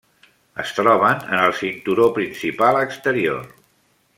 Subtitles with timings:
[0.61, 3.47] Es troben en el cinturó principal exterior.